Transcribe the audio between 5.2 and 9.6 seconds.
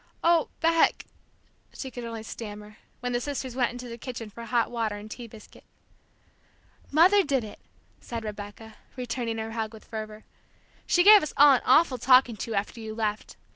biscuit. "Mother did it," said Rebecca, returning her